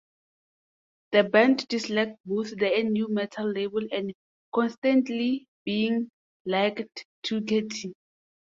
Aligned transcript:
The 1.11 1.25
band 1.25 1.67
disliked 1.67 2.17
both 2.25 2.57
the 2.57 2.71
nu 2.89 3.05
metal 3.07 3.51
label 3.51 3.83
and 3.91 4.11
constantly 4.51 5.45
being 5.63 6.09
likened 6.43 6.89
to 7.25 7.39
Kittie. 7.41 7.93